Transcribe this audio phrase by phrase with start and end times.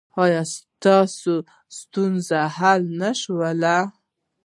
[0.23, 1.33] ایا ستاسو
[1.77, 3.51] ستونزې حل نه شوې؟